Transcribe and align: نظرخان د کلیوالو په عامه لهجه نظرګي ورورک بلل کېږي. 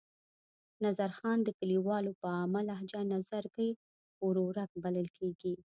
نظرخان 0.85 1.37
د 1.43 1.49
کلیوالو 1.59 2.11
په 2.21 2.27
عامه 2.35 2.61
لهجه 2.69 3.01
نظرګي 3.13 3.69
ورورک 4.25 4.71
بلل 4.83 5.07
کېږي. 5.17 5.53